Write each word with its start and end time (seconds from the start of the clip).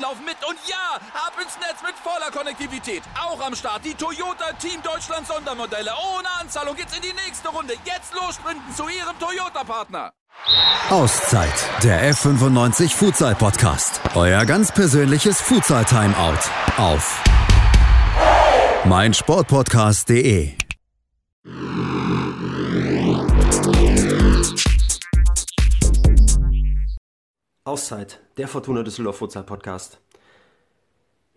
laufen 0.00 0.24
mit. 0.24 0.36
Und 0.48 0.58
ja, 0.66 0.96
ab 1.14 1.32
ins 1.40 1.56
Netz 1.58 1.82
mit 1.82 1.94
voller 2.02 2.30
Konnektivität. 2.30 3.02
Auch 3.20 3.40
am 3.40 3.54
Start 3.54 3.84
die 3.84 3.94
Toyota 3.94 4.52
Team 4.58 4.82
Deutschland 4.82 5.26
Sondermodelle. 5.26 5.90
Ohne 6.16 6.28
Anzahlung 6.40 6.76
geht's 6.76 6.96
in 6.96 7.02
die 7.02 7.14
nächste 7.26 7.48
Runde. 7.48 7.74
Jetzt 7.84 8.14
los 8.14 8.34
sprinten 8.34 8.74
zu 8.74 8.88
ihrem 8.88 9.18
Toyota-Partner. 9.18 10.12
Auszeit. 10.90 11.54
Der 11.82 12.12
F95 12.12 12.94
Futsal 12.94 13.34
Podcast. 13.34 14.00
Euer 14.14 14.44
ganz 14.44 14.72
persönliches 14.72 15.40
Futsal 15.40 15.84
Timeout. 15.84 16.38
Auf 16.78 17.22
meinsportpodcast.de. 18.84 20.56
Auszeit, 27.64 28.20
der 28.36 28.48
Fortuna 28.48 28.82
Düsseldorf 28.82 29.16
Futsal 29.16 29.44
Podcast. 29.44 30.00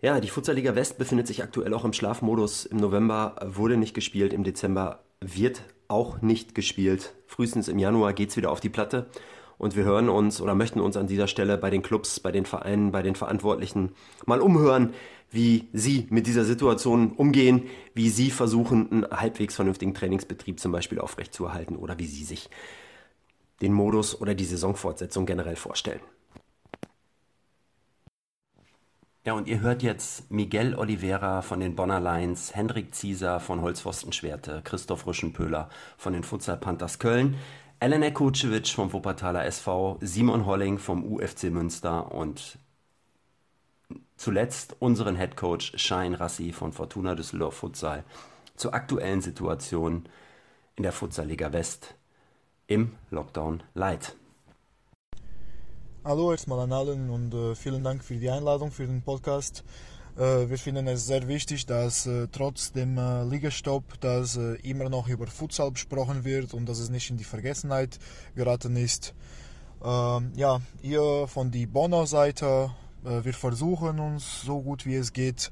Ja, 0.00 0.20
die 0.20 0.28
Futsalliga 0.28 0.74
West 0.74 0.98
befindet 0.98 1.26
sich 1.26 1.42
aktuell 1.42 1.74
auch 1.74 1.84
im 1.84 1.92
Schlafmodus. 1.92 2.64
Im 2.64 2.78
November 2.78 3.36
wurde 3.44 3.76
nicht 3.76 3.94
gespielt, 3.94 4.32
im 4.32 4.44
Dezember 4.44 5.00
wird 5.20 5.62
auch 5.88 6.22
nicht 6.22 6.54
gespielt. 6.54 7.14
Frühestens 7.26 7.68
im 7.68 7.78
Januar 7.78 8.12
geht 8.12 8.30
es 8.30 8.36
wieder 8.36 8.50
auf 8.50 8.60
die 8.60 8.70
Platte 8.70 9.06
und 9.58 9.76
wir 9.76 9.84
hören 9.84 10.08
uns 10.08 10.40
oder 10.40 10.54
möchten 10.54 10.80
uns 10.80 10.96
an 10.96 11.06
dieser 11.06 11.28
Stelle 11.28 11.58
bei 11.58 11.70
den 11.70 11.82
Clubs, 11.82 12.20
bei 12.20 12.32
den 12.32 12.46
Vereinen, 12.46 12.92
bei 12.92 13.02
den 13.02 13.14
Verantwortlichen 13.14 13.92
mal 14.24 14.40
umhören, 14.40 14.94
wie 15.30 15.68
sie 15.72 16.06
mit 16.10 16.26
dieser 16.26 16.44
Situation 16.44 17.12
umgehen, 17.12 17.64
wie 17.94 18.08
sie 18.08 18.30
versuchen, 18.30 18.90
einen 18.90 19.06
halbwegs 19.10 19.54
vernünftigen 19.54 19.92
Trainingsbetrieb 19.92 20.60
zum 20.60 20.72
Beispiel 20.72 20.98
aufrechtzuerhalten 20.98 21.76
oder 21.76 21.98
wie 21.98 22.06
sie 22.06 22.24
sich 22.24 22.48
den 23.60 23.72
Modus 23.72 24.20
oder 24.20 24.34
die 24.34 24.44
Saisonfortsetzung 24.44 25.26
generell 25.26 25.56
vorstellen. 25.56 26.00
Ja, 29.26 29.32
und 29.32 29.48
ihr 29.48 29.58
hört 29.58 29.82
jetzt 29.82 30.30
Miguel 30.30 30.76
Oliveira 30.76 31.42
von 31.42 31.58
den 31.58 31.74
Bonner 31.74 31.98
Lions, 31.98 32.54
Hendrik 32.54 32.94
Zieser 32.94 33.40
von 33.40 33.60
Holzpfostenschwerte, 33.60 34.60
Christoph 34.62 35.04
Rüschenpöhler 35.04 35.68
von 35.98 36.12
den 36.12 36.22
Futsal 36.22 36.58
Panthers 36.58 37.00
Köln, 37.00 37.34
Elena 37.80 38.12
Kucevic 38.12 38.68
vom 38.68 38.92
Wuppertaler 38.92 39.44
SV, 39.44 39.98
Simon 40.00 40.46
Holling 40.46 40.78
vom 40.78 41.02
UFC 41.02 41.50
Münster 41.50 42.12
und 42.12 42.60
zuletzt 44.16 44.76
unseren 44.78 45.16
Headcoach 45.16 45.72
Schein 45.74 46.14
Rassi 46.14 46.52
von 46.52 46.72
Fortuna 46.72 47.16
Düsseldorf 47.16 47.56
Futsal 47.56 48.04
zur 48.54 48.74
aktuellen 48.74 49.22
Situation 49.22 50.08
in 50.76 50.84
der 50.84 50.92
Futsalliga 50.92 51.52
West 51.52 51.96
im 52.68 52.92
Lockdown 53.10 53.64
Light. 53.74 54.14
Hallo 56.08 56.30
erstmal 56.30 56.60
an 56.60 56.72
allen 56.72 57.10
und 57.10 57.34
äh, 57.34 57.56
vielen 57.56 57.82
Dank 57.82 58.04
für 58.04 58.14
die 58.14 58.30
Einladung 58.30 58.70
für 58.70 58.86
den 58.86 59.02
Podcast. 59.02 59.64
Äh, 60.16 60.48
wir 60.48 60.56
finden 60.56 60.86
es 60.86 61.04
sehr 61.04 61.26
wichtig, 61.26 61.66
dass 61.66 62.06
äh, 62.06 62.28
trotz 62.30 62.70
dem 62.70 62.96
äh, 62.96 63.24
Ligastopp, 63.24 64.00
dass 64.00 64.36
äh, 64.36 64.54
immer 64.62 64.88
noch 64.88 65.08
über 65.08 65.26
Futsal 65.26 65.72
besprochen 65.72 66.24
wird 66.24 66.54
und 66.54 66.68
dass 66.68 66.78
es 66.78 66.90
nicht 66.90 67.10
in 67.10 67.16
die 67.16 67.24
Vergessenheit 67.24 67.98
geraten 68.36 68.76
ist. 68.76 69.14
Ähm, 69.84 70.30
ja, 70.36 70.60
ihr 70.80 71.26
von 71.26 71.50
die 71.50 71.66
Bonner 71.66 72.06
Seite, 72.06 72.70
äh, 73.04 73.24
wir 73.24 73.34
versuchen 73.34 73.98
uns 73.98 74.42
so 74.42 74.62
gut 74.62 74.86
wie 74.86 74.94
es 74.94 75.12
geht 75.12 75.50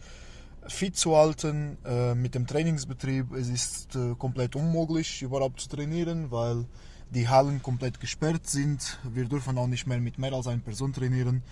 fit 0.69 0.97
zu 0.97 1.15
halten 1.15 1.76
mit 2.15 2.34
dem 2.34 2.47
Trainingsbetrieb. 2.47 3.34
Es 3.34 3.50
ist 3.50 3.98
komplett 4.19 4.56
unmöglich 4.56 5.21
überhaupt 5.21 5.60
zu 5.60 5.69
trainieren, 5.69 6.31
weil 6.31 6.65
die 7.14 7.28
Hallen 7.28 7.62
komplett 7.62 8.00
gesperrt 8.00 8.47
sind. 8.47 8.98
Wir 9.04 9.25
dürfen 9.26 9.56
auch 9.56 9.66
nicht 9.66 9.86
mehr 9.86 10.00
mit 10.00 10.19
mehr 10.19 10.32
als 10.32 10.47
einer 10.47 10.60
Person 10.60 10.92
trainieren. 10.92 11.42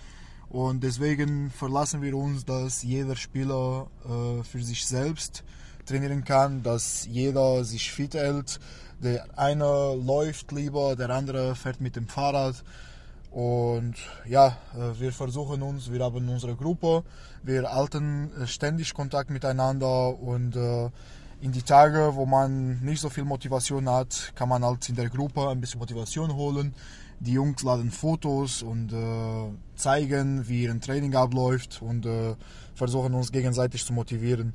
Und 0.49 0.83
deswegen 0.83 1.49
verlassen 1.49 2.01
wir 2.01 2.15
uns, 2.15 2.45
dass 2.45 2.83
jeder 2.83 3.15
Spieler 3.15 3.87
äh, 4.05 4.43
für 4.43 4.61
sich 4.61 4.85
selbst 4.85 5.43
trainieren 5.85 6.23
kann, 6.23 6.61
dass 6.61 7.07
jeder 7.09 7.63
sich 7.63 7.91
fit 7.91 8.13
hält. 8.13 8.59
Der 9.01 9.25
eine 9.37 9.95
läuft 9.95 10.51
lieber, 10.51 10.95
der 10.95 11.09
andere 11.09 11.55
fährt 11.55 11.81
mit 11.81 11.95
dem 11.95 12.07
Fahrrad. 12.07 12.63
Und 13.31 13.95
ja, 14.27 14.57
äh, 14.75 14.99
wir 14.99 15.11
versuchen 15.11 15.63
uns, 15.63 15.91
wir 15.91 16.03
haben 16.03 16.29
unsere 16.29 16.55
Gruppe, 16.55 17.03
wir 17.41 17.63
halten 17.63 18.31
äh, 18.39 18.45
ständig 18.45 18.93
Kontakt 18.93 19.31
miteinander 19.31 20.19
und 20.19 20.55
äh, 20.55 20.91
in 21.43 21.51
die 21.51 21.61
Tage, 21.61 22.11
wo 22.15 22.25
man 22.25 22.79
nicht 22.79 23.01
so 23.01 23.09
viel 23.09 23.25
Motivation 23.25 23.89
hat, 23.89 24.31
kann 24.33 24.47
man 24.47 24.63
halt 24.63 24.87
in 24.87 24.95
der 24.95 25.09
Gruppe 25.09 25.49
ein 25.49 25.59
bisschen 25.59 25.79
Motivation 25.79 26.33
holen. 26.35 26.73
Die 27.19 27.33
Jungs 27.33 27.61
laden 27.63 27.91
Fotos 27.91 28.63
und 28.63 28.93
äh, 28.93 29.51
zeigen, 29.75 30.47
wie 30.47 30.63
ihr 30.63 30.79
Training 30.79 31.15
abläuft 31.15 31.81
und 31.81 32.05
äh, 32.05 32.35
versuchen 32.75 33.13
uns 33.13 33.33
gegenseitig 33.33 33.85
zu 33.85 33.91
motivieren. 33.91 34.53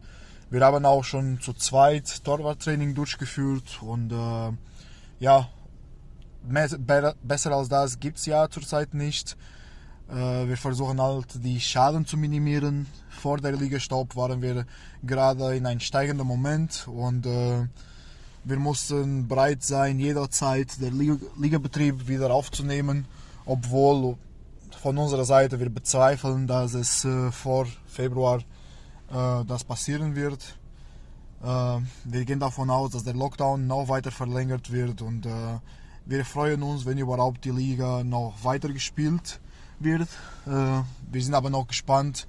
Wir 0.48 0.64
haben 0.64 0.86
auch 0.86 1.04
schon 1.04 1.42
zu 1.42 1.52
zweit 1.52 2.24
Torwarttraining 2.24 2.94
durchgeführt 2.94 3.82
und 3.82 4.10
äh, 4.10 4.52
ja, 5.20 5.46
besser 6.42 7.52
als 7.52 7.68
das 7.68 8.00
gibt 8.00 8.16
es 8.16 8.24
ja 8.24 8.48
zurzeit 8.48 8.94
nicht. 8.94 9.36
Äh, 10.08 10.48
wir 10.48 10.56
versuchen 10.56 11.00
halt 11.00 11.44
die 11.44 11.60
Schaden 11.60 12.06
zu 12.06 12.16
minimieren. 12.16 12.86
Vor 13.10 13.38
der 13.38 13.52
Ligastopp 13.52 14.16
waren 14.16 14.40
wir 14.40 14.64
gerade 15.02 15.56
in 15.56 15.66
einem 15.66 15.80
steigenden 15.80 16.26
Moment 16.26 16.86
und 16.88 17.26
äh, 17.26 17.66
wir 18.44 18.58
mussten 18.58 19.28
bereit 19.28 19.62
sein, 19.62 19.98
jederzeit 19.98 20.80
den 20.80 21.20
Ligabetrieb 21.36 22.08
wieder 22.08 22.32
aufzunehmen, 22.32 23.06
obwohl 23.44 24.16
von 24.80 24.96
unserer 24.96 25.24
Seite 25.24 25.60
wir 25.60 25.68
bezweifeln, 25.68 26.46
dass 26.46 26.72
es 26.74 27.04
äh, 27.04 27.30
vor 27.30 27.66
Februar 27.86 28.40
das 29.10 29.64
passieren 29.64 30.14
wird. 30.14 30.58
wir 31.40 32.24
gehen 32.26 32.40
davon 32.40 32.68
aus, 32.68 32.90
dass 32.90 33.04
der 33.04 33.14
Lockdown 33.14 33.66
noch 33.66 33.88
weiter 33.88 34.10
verlängert 34.10 34.70
wird 34.70 35.00
und 35.00 35.26
wir 36.04 36.24
freuen 36.26 36.62
uns, 36.62 36.84
wenn 36.84 36.98
überhaupt 36.98 37.42
die 37.46 37.50
Liga 37.50 38.04
noch 38.04 38.34
weiter 38.42 38.68
gespielt 38.68 39.40
wird 39.40 39.47
wird. 39.80 40.08
Äh, 40.46 40.82
wir 41.10 41.22
sind 41.22 41.34
aber 41.34 41.50
noch 41.50 41.66
gespannt, 41.66 42.26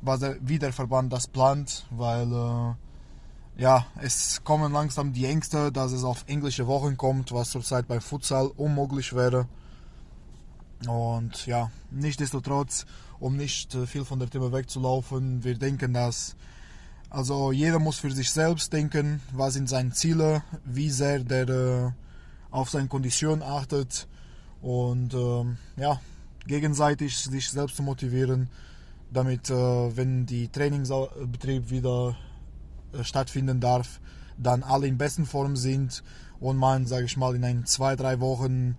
was 0.00 0.20
der, 0.20 0.36
wie 0.40 0.58
der 0.58 0.72
Verband 0.72 1.12
das 1.12 1.26
plant, 1.26 1.86
weil 1.90 2.32
äh, 2.32 3.62
ja, 3.62 3.86
es 4.00 4.42
kommen 4.44 4.72
langsam 4.72 5.12
die 5.12 5.26
Ängste, 5.26 5.72
dass 5.72 5.92
es 5.92 6.04
auf 6.04 6.24
englische 6.28 6.66
Wochen 6.66 6.96
kommt, 6.96 7.32
was 7.32 7.50
zurzeit 7.50 7.88
beim 7.88 8.00
Futsal 8.00 8.46
unmöglich 8.56 9.12
wäre. 9.14 9.48
Und 10.86 11.46
ja, 11.46 11.70
nichtsdestotrotz, 11.90 12.86
um 13.18 13.36
nicht 13.36 13.74
äh, 13.74 13.86
viel 13.86 14.04
von 14.04 14.20
der 14.20 14.30
Thema 14.30 14.52
wegzulaufen, 14.52 15.42
wir 15.42 15.58
denken, 15.58 15.92
dass 15.92 16.36
also 17.10 17.52
jeder 17.52 17.78
muss 17.78 17.98
für 17.98 18.10
sich 18.10 18.30
selbst 18.30 18.72
denken, 18.72 19.22
was 19.32 19.54
sind 19.54 19.68
seine 19.68 19.92
Ziele, 19.92 20.42
wie 20.64 20.90
sehr 20.90 21.20
der 21.20 21.48
äh, 21.48 21.90
auf 22.50 22.70
seine 22.70 22.88
Kondition 22.88 23.42
achtet 23.42 24.06
und 24.60 25.14
ähm, 25.14 25.56
ja, 25.76 26.00
gegenseitig 26.48 27.16
sich 27.16 27.50
selbst 27.50 27.76
zu 27.76 27.84
motivieren, 27.84 28.50
damit, 29.12 29.48
äh, 29.50 29.96
wenn 29.96 30.26
die 30.26 30.48
Trainingsbetrieb 30.48 31.70
wieder 31.70 32.16
äh, 32.92 33.04
stattfinden 33.04 33.60
darf, 33.60 34.00
dann 34.36 34.62
alle 34.62 34.86
in 34.86 34.98
besten 34.98 35.26
Form 35.26 35.56
sind 35.56 36.02
und 36.40 36.56
man, 36.56 36.86
sage 36.86 37.06
ich 37.06 37.16
mal, 37.16 37.34
in 37.36 37.44
ein 37.44 37.66
zwei, 37.66 37.96
drei 37.96 38.20
Wochen 38.20 38.76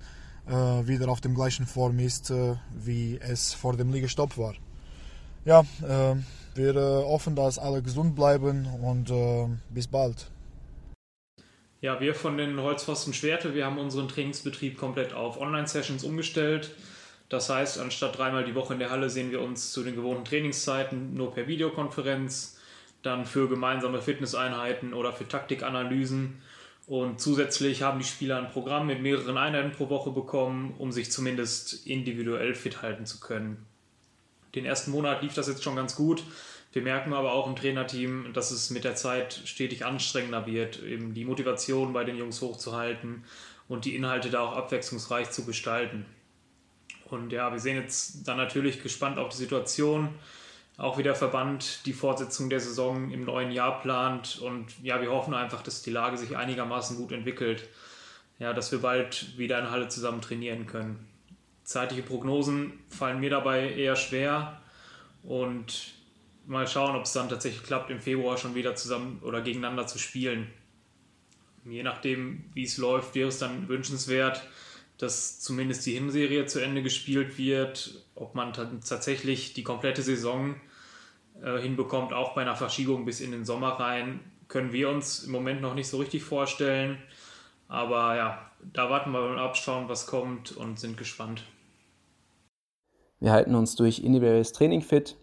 äh, 0.48 0.52
wieder 0.52 1.10
auf 1.10 1.22
dem 1.22 1.36
gleichen 1.36 1.66
Form 1.66 2.00
ist, 2.00 2.34
wie 2.74 3.18
es 3.22 3.54
vor 3.54 3.76
dem 3.76 3.92
Liegestopp 3.92 4.38
war. 4.38 4.56
Ja, 5.46 5.64
wir 6.56 6.74
hoffen, 6.74 7.36
dass 7.36 7.60
alle 7.60 7.82
gesund 7.82 8.16
bleiben 8.16 8.66
und 8.82 9.12
bis 9.70 9.88
bald. 9.88 10.32
Ja, 11.82 12.00
wir 12.02 12.14
von 12.14 12.38
den 12.38 12.60
Holzpfosten 12.60 13.14
Schwerte, 13.14 13.56
wir 13.56 13.66
haben 13.66 13.78
unseren 13.78 14.08
Trainingsbetrieb 14.08 14.78
komplett 14.78 15.14
auf 15.14 15.40
Online-Sessions 15.40 16.04
umgestellt. 16.04 16.76
Das 17.30 17.50
heißt, 17.50 17.80
anstatt 17.80 18.18
dreimal 18.18 18.44
die 18.44 18.56
Woche 18.56 18.74
in 18.74 18.80
der 18.80 18.90
Halle 18.90 19.10
sehen 19.10 19.32
wir 19.32 19.42
uns 19.42 19.72
zu 19.72 19.84
den 19.84 19.96
gewohnten 19.96 20.26
Trainingszeiten 20.26 21.14
nur 21.14 21.32
per 21.32 21.48
Videokonferenz, 21.48 22.60
dann 23.04 23.26
für 23.26 23.48
gemeinsame 23.48 24.02
Fitnesseinheiten 24.02 24.94
oder 24.94 25.14
für 25.14 25.28
Taktikanalysen. 25.28 26.42
Und 26.88 27.22
zusätzlich 27.22 27.84
haben 27.84 28.00
die 28.00 28.06
Spieler 28.06 28.40
ein 28.40 28.50
Programm 28.50 28.88
mit 28.88 29.00
mehreren 29.00 29.38
Einheiten 29.38 29.72
pro 29.72 29.90
Woche 29.90 30.10
bekommen, 30.10 30.74
um 30.80 30.92
sich 30.92 31.12
zumindest 31.12 31.86
individuell 31.86 32.56
fit 32.56 32.82
halten 32.82 33.06
zu 33.06 33.20
können. 33.20 33.66
den 34.56 34.66
ersten 34.66 34.90
Monat 34.90 35.22
lief 35.22 35.36
das 35.36 35.48
jetzt 35.48 35.64
schon 35.64 35.76
ganz 35.76 35.96
gut. 35.96 36.24
Wir 36.74 36.82
merken 36.82 37.14
aber 37.14 37.34
auch 37.34 37.46
im 37.46 37.56
Trainerteam, 37.56 38.34
dass 38.34 38.50
es 38.50 38.72
mit 38.72 38.84
der 38.84 38.96
Zeit 38.96 39.40
stetig 39.46 39.86
anstrengender 39.86 40.48
wird, 40.48 40.82
eben 40.82 41.14
die 41.14 41.26
Motivation 41.26 41.94
bei 41.94 42.04
den 42.04 42.18
Jungs 42.18 42.42
hochzuhalten 42.42 43.24
und 43.68 43.86
die 43.86 43.96
Inhalte 43.96 44.32
da 44.32 44.42
auch 44.42 44.56
abwechslungsreich 44.56 45.30
zu 45.30 45.46
gestalten. 45.46 46.08
Und 47.10 47.32
ja, 47.32 47.52
wir 47.52 47.60
sehen 47.60 47.78
jetzt 47.78 48.28
dann 48.28 48.38
natürlich 48.38 48.82
gespannt 48.82 49.18
auf 49.18 49.30
die 49.30 49.38
Situation, 49.38 50.10
auch 50.78 50.98
wie 50.98 51.04
der 51.04 51.16
Verband 51.16 51.86
die 51.86 51.94
Fortsetzung 51.94 52.50
der 52.50 52.60
Saison 52.60 53.12
im 53.12 53.26
neuen 53.26 53.52
Jahr 53.52 53.82
plant. 53.82 54.40
Und 54.40 54.68
ja, 54.82 55.02
wir 55.02 55.12
hoffen 55.12 55.34
einfach, 55.34 55.62
dass 55.62 55.82
die 55.82 55.92
Lage 55.92 56.18
sich 56.18 56.38
einigermaßen 56.38 56.98
gut 56.98 57.12
entwickelt. 57.12 57.68
Ja, 58.38 58.54
dass 58.54 58.72
wir 58.72 58.80
bald 58.80 59.38
wieder 59.38 59.60
in 59.60 59.70
Halle 59.70 59.90
zusammen 59.90 60.22
trainieren 60.22 60.66
können. 60.66 61.08
Zeitliche 61.64 62.04
Prognosen 62.04 62.80
fallen 62.90 63.20
mir 63.20 63.30
dabei 63.30 63.74
eher 63.74 63.96
schwer. 63.96 64.62
Und 65.24 65.94
mal 66.46 66.68
schauen, 66.68 66.96
ob 66.96 67.04
es 67.04 67.14
dann 67.14 67.30
tatsächlich 67.30 67.64
klappt, 67.64 67.92
im 67.92 68.00
Februar 68.00 68.38
schon 68.38 68.56
wieder 68.56 68.76
zusammen 68.76 69.20
oder 69.22 69.42
gegeneinander 69.42 69.86
zu 69.86 70.00
spielen. 70.00 70.48
Je 71.66 71.84
nachdem, 71.84 72.46
wie 72.54 72.64
es 72.64 72.78
läuft, 72.78 73.14
wäre 73.16 73.30
es 73.30 73.38
dann 73.38 73.68
wünschenswert, 73.68 74.42
dass 75.00 75.40
zumindest 75.40 75.86
die 75.86 75.94
Hinserie 75.94 76.46
zu 76.46 76.60
Ende 76.60 76.84
gespielt 76.84 77.38
wird. 77.38 78.06
Ob 78.16 78.36
man 78.36 78.54
tatsächlich 78.54 79.54
die 79.54 79.64
komplette 79.64 80.02
Saison 80.02 80.56
äh, 81.42 81.58
hinbekommt, 81.58 82.14
auch 82.14 82.36
bei 82.36 82.42
einer 82.42 82.58
Verschiebung 82.58 83.06
bis 83.06 83.22
in 83.22 83.32
den 83.32 83.46
Sommer 83.46 83.80
rein, 83.80 84.20
können 84.50 84.74
wir 84.74 84.90
uns 84.90 85.24
im 85.24 85.32
Moment 85.32 85.62
noch 85.62 85.74
nicht 85.74 85.88
so 85.88 85.98
richtig 85.98 86.24
vorstellen. 86.24 86.98
Aber 87.70 88.16
ja, 88.18 88.52
da 88.74 88.90
warten 88.90 89.12
wir 89.12 89.22
mal 89.22 89.40
ab, 89.40 89.56
schauen, 89.56 89.88
was 89.88 90.06
kommt 90.06 90.52
und 90.52 90.80
sind 90.80 90.98
gespannt. 90.98 91.44
Wir 93.22 93.32
halten 93.32 93.56
uns 93.56 93.76
durch 93.76 94.00
individuelles 94.00 94.52
Training 94.52 94.82
fit. 94.82 95.16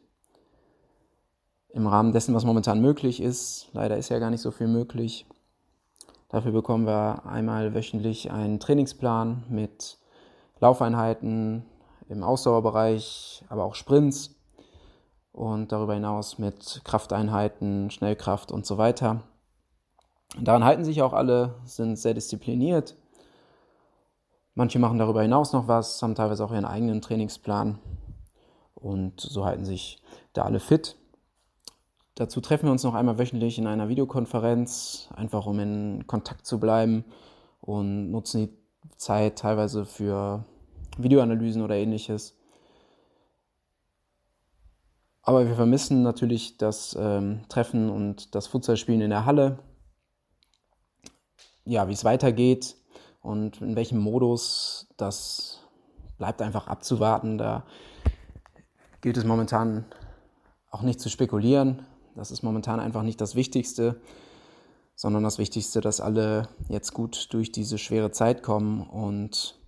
Im 1.68 1.86
Rahmen 1.86 2.12
dessen, 2.12 2.34
was 2.34 2.46
momentan 2.46 2.80
möglich 2.80 3.20
ist. 3.20 3.68
Leider 3.72 3.98
ist 3.98 4.08
ja 4.08 4.18
gar 4.18 4.30
nicht 4.30 4.40
so 4.40 4.50
viel 4.50 4.68
möglich. 4.68 5.26
Dafür 6.28 6.52
bekommen 6.52 6.86
wir 6.86 7.24
einmal 7.24 7.74
wöchentlich 7.74 8.30
einen 8.32 8.58
Trainingsplan 8.58 9.44
mit 9.48 9.98
Laufeinheiten 10.60 11.64
im 12.08 12.22
Ausdauerbereich, 12.22 13.44
aber 13.48 13.64
auch 13.64 13.74
Sprints 13.74 14.34
und 15.32 15.70
darüber 15.70 15.94
hinaus 15.94 16.38
mit 16.38 16.80
Krafteinheiten, 16.84 17.90
Schnellkraft 17.90 18.50
und 18.50 18.66
so 18.66 18.78
weiter. 18.78 19.22
Daran 20.40 20.64
halten 20.64 20.84
sich 20.84 21.02
auch 21.02 21.12
alle, 21.12 21.54
sind 21.64 21.96
sehr 21.96 22.14
diszipliniert. 22.14 22.96
Manche 24.54 24.78
machen 24.78 24.98
darüber 24.98 25.22
hinaus 25.22 25.52
noch 25.52 25.68
was, 25.68 26.02
haben 26.02 26.14
teilweise 26.14 26.44
auch 26.44 26.52
ihren 26.52 26.64
eigenen 26.64 27.02
Trainingsplan 27.02 27.78
und 28.74 29.20
so 29.20 29.44
halten 29.44 29.64
sich 29.64 30.02
da 30.32 30.42
alle 30.42 30.60
fit. 30.60 30.96
Dazu 32.16 32.40
treffen 32.40 32.64
wir 32.64 32.72
uns 32.72 32.82
noch 32.82 32.94
einmal 32.94 33.18
wöchentlich 33.18 33.58
in 33.58 33.66
einer 33.66 33.90
Videokonferenz, 33.90 35.10
einfach 35.14 35.44
um 35.44 35.60
in 35.60 36.06
Kontakt 36.06 36.46
zu 36.46 36.58
bleiben 36.58 37.04
und 37.60 38.10
nutzen 38.10 38.46
die 38.46 38.96
Zeit 38.96 39.38
teilweise 39.38 39.84
für 39.84 40.42
Videoanalysen 40.96 41.60
oder 41.60 41.76
ähnliches. 41.76 42.34
Aber 45.20 45.46
wir 45.46 45.56
vermissen 45.56 46.02
natürlich 46.02 46.56
das 46.56 46.96
ähm, 46.98 47.42
Treffen 47.50 47.90
und 47.90 48.34
das 48.34 48.46
Futsalspielen 48.46 49.02
in 49.02 49.10
der 49.10 49.26
Halle. 49.26 49.58
Ja, 51.66 51.86
wie 51.86 51.92
es 51.92 52.04
weitergeht 52.04 52.76
und 53.20 53.60
in 53.60 53.76
welchem 53.76 53.98
Modus, 53.98 54.88
das 54.96 55.60
bleibt 56.16 56.40
einfach 56.40 56.66
abzuwarten. 56.66 57.36
Da 57.36 57.66
gilt 59.02 59.18
es 59.18 59.24
momentan 59.24 59.84
auch 60.70 60.80
nicht 60.80 61.00
zu 61.00 61.10
spekulieren. 61.10 61.84
Das 62.16 62.30
ist 62.30 62.42
momentan 62.42 62.80
einfach 62.80 63.02
nicht 63.02 63.20
das 63.20 63.34
Wichtigste, 63.34 64.00
sondern 64.94 65.22
das 65.22 65.38
Wichtigste, 65.38 65.80
dass 65.80 66.00
alle 66.00 66.48
jetzt 66.68 66.94
gut 66.94 67.28
durch 67.32 67.52
diese 67.52 67.78
schwere 67.78 68.10
Zeit 68.10 68.42
kommen 68.42 68.80
und 68.80 69.60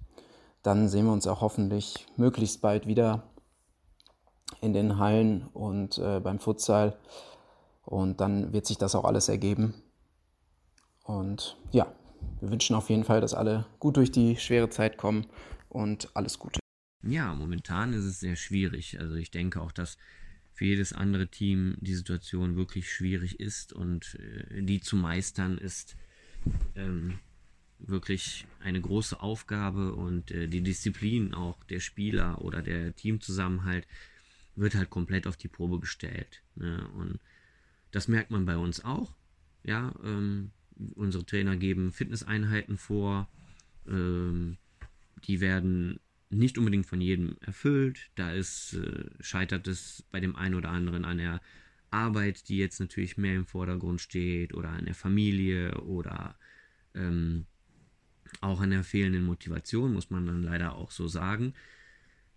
dann 0.62 0.89
sehen 0.89 1.05
wir 1.05 1.12
uns 1.12 1.27
auch 1.27 1.43
hoffentlich 1.43 2.06
möglichst 2.17 2.62
bald 2.62 2.87
wieder 2.87 3.23
in 4.61 4.73
den 4.73 4.99
Hallen 4.99 5.47
und 5.53 5.99
äh, 5.99 6.21
beim 6.21 6.39
Futsal. 6.41 6.99
Und 7.85 8.21
dann 8.21 8.53
wird 8.53 8.67
sich 8.67 8.77
das 8.77 8.95
auch 8.95 9.05
alles 9.05 9.29
ergeben. 9.29 9.75
Und 11.05 11.56
ja, 11.71 11.91
wir 12.41 12.50
wünschen 12.50 12.77
auf 12.77 12.91
jeden 12.91 13.05
Fall, 13.05 13.21
dass 13.21 13.35
alle 13.35 13.67
gut 13.79 13.97
durch 13.97 14.11
die 14.11 14.37
schwere 14.37 14.69
Zeit 14.69 14.99
kommen 14.99 15.27
und 15.69 16.11
alles 16.15 16.39
Gute. 16.39 16.61
Ja, 17.03 17.35
momentan 17.35 17.93
ist 17.93 18.05
es 18.05 18.21
sehr 18.21 18.37
schwierig. 18.37 18.99
Also 19.00 19.15
ich 19.15 19.31
denke 19.31 19.61
auch, 19.62 19.73
dass 19.73 19.97
für 20.59 20.65
jedes 20.65 20.93
andere 20.93 21.29
Team 21.29 21.77
die 21.81 21.95
Situation 21.95 22.57
wirklich 22.57 22.93
schwierig 22.93 23.39
ist 23.39 23.73
und 23.73 24.19
äh, 24.51 24.61
die 24.61 24.81
zu 24.81 24.97
meistern 24.97 25.57
ist 25.57 25.97
ähm, 26.75 27.21
wirklich 27.79 28.45
eine 28.59 28.81
große 28.81 29.21
Aufgabe 29.21 29.95
und 29.95 30.33
äh, 30.33 30.49
die 30.49 30.61
Disziplin 30.61 31.33
auch 31.33 31.63
der 31.71 31.79
Spieler 31.79 32.43
oder 32.43 32.61
der 32.61 32.93
Teamzusammenhalt 32.97 33.87
wird 34.57 34.75
halt 34.75 34.91
komplett 34.91 35.29
auf 35.29 35.37
die 35.37 35.47
Probe 35.47 35.79
gestellt. 35.79 36.43
Ne? 36.57 36.89
Und 36.97 37.21
das 37.93 38.09
merkt 38.09 38.33
man 38.33 38.45
bei 38.45 38.57
uns 38.57 38.85
auch. 38.85 39.15
Ja, 39.63 39.95
ähm, 40.03 40.51
unsere 40.97 41.25
Trainer 41.25 41.57
geben 41.57 41.93
Fitnesseinheiten 41.93 42.79
vor. 42.79 43.29
Ähm, 43.87 44.57
die 45.23 45.41
werden 45.41 46.01
nicht 46.31 46.59
unbedingt 46.59 46.87
von 46.87 47.01
jedem 47.01 47.37
erfüllt. 47.41 48.11
Da 48.15 48.33
ist, 48.33 48.75
äh, 48.75 49.07
scheitert 49.21 49.67
es 49.67 50.05
bei 50.11 50.21
dem 50.21 50.37
einen 50.37 50.55
oder 50.55 50.71
anderen 50.71 51.05
an 51.05 51.19
der 51.19 51.41
Arbeit, 51.91 52.49
die 52.49 52.59
jetzt 52.59 52.81
natürlich 52.81 53.17
mehr 53.17 53.35
im 53.35 53.47
Vordergrund 53.47 54.01
steht, 54.01 54.55
oder 54.55 54.71
an 54.71 54.85
der 54.85 54.95
Familie 54.95 55.81
oder 55.81 56.37
ähm, 56.95 57.47
auch 58.41 58.61
an 58.61 58.71
der 58.71 58.85
fehlenden 58.85 59.25
Motivation, 59.25 59.95
muss 59.95 60.11
man 60.11 60.27
dann 60.27 60.43
leider 60.43 60.75
auch 60.75 60.91
so 60.91 61.09
sagen. 61.09 61.55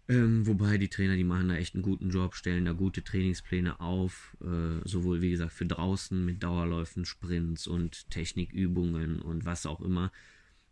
Ähm, 0.08 0.48
wobei 0.48 0.78
die 0.78 0.90
Trainer, 0.90 1.16
die 1.16 1.24
machen 1.24 1.50
da 1.50 1.56
echt 1.56 1.76
einen 1.76 1.84
guten 1.84 2.10
Job, 2.10 2.36
stellen 2.36 2.66
da 2.66 2.74
gute 2.74 3.04
Trainingspläne 3.04 3.80
auf, 3.80 4.36
äh, 4.42 4.86
sowohl 4.88 5.22
wie 5.22 5.32
gesagt 5.32 5.54
für 5.54 5.66
draußen 5.66 6.26
mit 6.26 6.44
Dauerläufen, 6.44 7.06
Sprints 7.06 7.68
und 7.68 8.10
Technikübungen 8.10 9.22
und 9.22 9.46
was 9.46 9.66
auch 9.66 9.82
immer, 9.82 10.12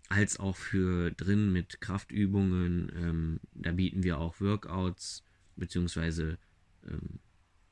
als 0.09 0.39
auch 0.39 0.55
für 0.55 1.11
drin 1.11 1.53
mit 1.53 1.81
Kraftübungen. 1.81 2.91
Ähm, 2.95 3.39
da 3.53 3.71
bieten 3.71 4.03
wir 4.03 4.17
auch 4.17 4.41
Workouts, 4.41 5.23
beziehungsweise 5.55 6.37
ähm, 6.87 7.19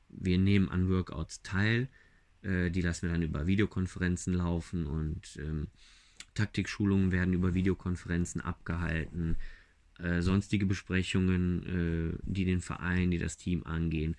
wir 0.08 0.38
nehmen 0.38 0.68
an 0.68 0.88
Workouts 0.88 1.42
teil. 1.42 1.88
Äh, 2.42 2.70
die 2.70 2.80
lassen 2.80 3.06
wir 3.08 3.12
dann 3.12 3.22
über 3.22 3.46
Videokonferenzen 3.46 4.34
laufen 4.34 4.86
und 4.86 5.36
ähm, 5.38 5.68
Taktikschulungen 6.34 7.10
werden 7.10 7.34
über 7.34 7.54
Videokonferenzen 7.54 8.40
abgehalten 8.40 9.36
äh, 9.98 10.22
sonstige 10.22 10.66
Besprechungen, 10.66 12.14
äh, 12.14 12.18
die 12.22 12.44
den 12.44 12.60
Verein, 12.60 13.10
die 13.10 13.18
das 13.18 13.36
Team 13.36 13.64
angehen. 13.64 14.16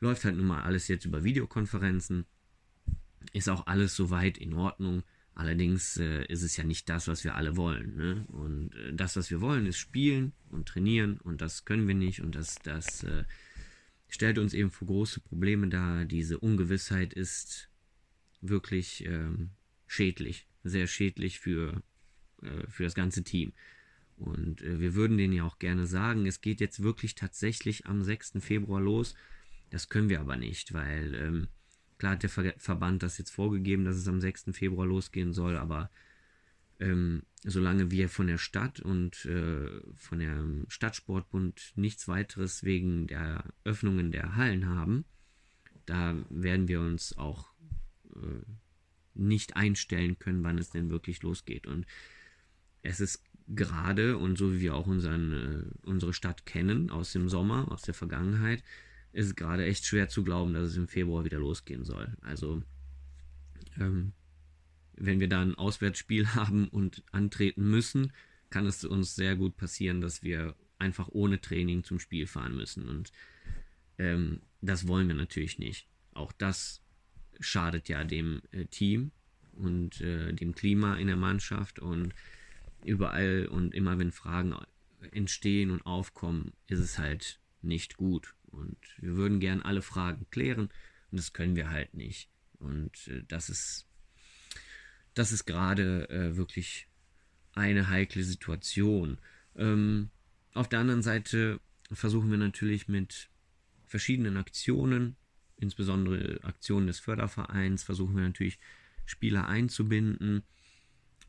Läuft 0.00 0.24
halt 0.24 0.36
nun 0.36 0.46
mal 0.46 0.62
alles 0.62 0.88
jetzt 0.88 1.06
über 1.06 1.24
Videokonferenzen. 1.24 2.26
Ist 3.32 3.48
auch 3.48 3.66
alles 3.66 3.96
soweit 3.96 4.36
in 4.36 4.52
Ordnung. 4.52 5.02
Allerdings 5.34 5.96
äh, 5.96 6.24
ist 6.26 6.42
es 6.42 6.56
ja 6.56 6.64
nicht 6.64 6.88
das, 6.88 7.08
was 7.08 7.24
wir 7.24 7.34
alle 7.34 7.56
wollen. 7.56 7.96
Ne? 7.96 8.24
Und 8.28 8.74
äh, 8.76 8.94
das, 8.94 9.16
was 9.16 9.30
wir 9.30 9.40
wollen, 9.40 9.66
ist 9.66 9.78
spielen 9.78 10.32
und 10.50 10.68
trainieren 10.68 11.18
und 11.18 11.40
das 11.40 11.64
können 11.64 11.88
wir 11.88 11.94
nicht 11.94 12.20
und 12.20 12.36
das, 12.36 12.56
das 12.62 13.02
äh, 13.02 13.24
stellt 14.08 14.38
uns 14.38 14.54
eben 14.54 14.70
vor 14.70 14.86
große 14.86 15.20
Probleme 15.20 15.68
dar. 15.68 16.04
Diese 16.04 16.38
Ungewissheit 16.38 17.12
ist 17.12 17.68
wirklich 18.40 19.04
ähm, 19.06 19.50
schädlich, 19.88 20.46
sehr 20.62 20.86
schädlich 20.86 21.40
für, 21.40 21.82
äh, 22.42 22.66
für 22.68 22.84
das 22.84 22.94
ganze 22.94 23.24
Team. 23.24 23.52
Und 24.16 24.62
äh, 24.62 24.78
wir 24.78 24.94
würden 24.94 25.18
denen 25.18 25.32
ja 25.32 25.44
auch 25.44 25.58
gerne 25.58 25.86
sagen, 25.86 26.26
es 26.26 26.40
geht 26.42 26.60
jetzt 26.60 26.82
wirklich 26.82 27.16
tatsächlich 27.16 27.86
am 27.86 28.04
6. 28.04 28.34
Februar 28.38 28.80
los. 28.80 29.16
Das 29.70 29.88
können 29.88 30.08
wir 30.08 30.20
aber 30.20 30.36
nicht, 30.36 30.72
weil 30.72 31.14
ähm, 31.14 31.48
klar 32.04 32.12
hat 32.12 32.22
der 32.22 32.30
Ver 32.30 32.54
Verband 32.58 33.02
das 33.02 33.16
jetzt 33.16 33.30
vorgegeben, 33.30 33.86
dass 33.86 33.96
es 33.96 34.08
am 34.08 34.20
6. 34.20 34.50
Februar 34.52 34.86
losgehen 34.86 35.32
soll, 35.32 35.56
aber 35.56 35.90
ähm, 36.78 37.22
solange 37.44 37.90
wir 37.90 38.10
von 38.10 38.26
der 38.26 38.36
Stadt 38.36 38.80
und 38.80 39.24
äh, 39.24 39.80
von 39.94 40.18
dem 40.18 40.66
Stadtsportbund 40.68 41.72
nichts 41.76 42.06
weiteres 42.06 42.62
wegen 42.62 43.06
der 43.06 43.44
Öffnungen 43.64 44.12
der 44.12 44.36
Hallen 44.36 44.66
haben, 44.66 45.06
da 45.86 46.14
werden 46.28 46.68
wir 46.68 46.80
uns 46.80 47.16
auch 47.16 47.54
äh, 48.16 48.44
nicht 49.14 49.56
einstellen 49.56 50.18
können, 50.18 50.44
wann 50.44 50.58
es 50.58 50.68
denn 50.68 50.90
wirklich 50.90 51.22
losgeht. 51.22 51.66
Und 51.66 51.86
es 52.82 53.00
ist 53.00 53.22
gerade 53.48 54.18
und 54.18 54.36
so 54.36 54.52
wie 54.52 54.60
wir 54.60 54.74
auch 54.74 54.86
unseren, 54.86 55.32
äh, 55.32 55.88
unsere 55.88 56.12
Stadt 56.12 56.44
kennen 56.44 56.90
aus 56.90 57.12
dem 57.12 57.30
Sommer, 57.30 57.72
aus 57.72 57.80
der 57.80 57.94
Vergangenheit, 57.94 58.62
ist 59.14 59.26
es 59.26 59.34
gerade 59.36 59.64
echt 59.64 59.86
schwer 59.86 60.08
zu 60.08 60.24
glauben, 60.24 60.52
dass 60.52 60.70
es 60.70 60.76
im 60.76 60.88
Februar 60.88 61.24
wieder 61.24 61.38
losgehen 61.38 61.84
soll. 61.84 62.12
Also 62.20 62.62
ähm, 63.78 64.12
wenn 64.96 65.20
wir 65.20 65.28
da 65.28 65.40
ein 65.40 65.54
Auswärtsspiel 65.54 66.26
haben 66.34 66.68
und 66.68 67.02
antreten 67.12 67.68
müssen, 67.68 68.12
kann 68.50 68.66
es 68.66 68.84
uns 68.84 69.14
sehr 69.14 69.36
gut 69.36 69.56
passieren, 69.56 70.00
dass 70.00 70.22
wir 70.22 70.54
einfach 70.78 71.08
ohne 71.08 71.40
Training 71.40 71.82
zum 71.82 71.98
Spiel 71.98 72.26
fahren 72.26 72.56
müssen. 72.56 72.88
Und 72.88 73.12
Ähm, 73.98 74.40
das 74.60 74.88
wollen 74.88 75.08
wir 75.08 75.14
natürlich 75.14 75.58
nicht. 75.58 75.86
Auch 76.14 76.32
das 76.32 76.82
schadet 77.40 77.88
ja 77.88 78.04
dem 78.04 78.42
äh, 78.50 78.64
Team 78.66 79.12
und 79.52 80.00
äh, 80.00 80.32
dem 80.32 80.54
Klima 80.54 80.96
in 80.96 81.06
der 81.06 81.16
Mannschaft 81.16 81.78
und 81.78 82.14
überall 82.84 83.46
und 83.46 83.74
immer 83.74 83.98
wenn 83.98 84.12
Fragen 84.12 84.54
entstehen 85.12 85.70
und 85.70 85.84
aufkommen, 85.86 86.52
ist 86.66 86.80
es 86.80 86.98
halt 86.98 87.40
nicht 87.62 87.96
gut. 87.96 88.34
Und 88.54 88.76
wir 88.98 89.16
würden 89.16 89.40
gern 89.40 89.62
alle 89.62 89.82
Fragen 89.82 90.26
klären 90.30 90.68
und 91.10 91.18
das 91.18 91.32
können 91.32 91.56
wir 91.56 91.70
halt 91.70 91.94
nicht. 91.94 92.28
Und 92.58 93.08
äh, 93.08 93.22
das 93.28 93.48
ist, 93.50 93.86
das 95.14 95.32
ist 95.32 95.44
gerade 95.44 96.08
äh, 96.08 96.36
wirklich 96.36 96.88
eine 97.52 97.88
heikle 97.88 98.24
Situation. 98.24 99.18
Ähm, 99.56 100.10
auf 100.54 100.68
der 100.68 100.80
anderen 100.80 101.02
Seite 101.02 101.60
versuchen 101.92 102.30
wir 102.30 102.38
natürlich 102.38 102.88
mit 102.88 103.28
verschiedenen 103.86 104.36
Aktionen, 104.36 105.16
insbesondere 105.56 106.42
Aktionen 106.42 106.86
des 106.86 106.98
Fördervereins, 106.98 107.82
versuchen 107.82 108.16
wir 108.16 108.24
natürlich 108.24 108.58
Spieler 109.04 109.46
einzubinden. 109.46 110.42